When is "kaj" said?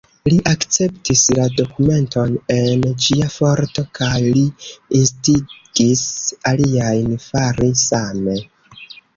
3.99-4.17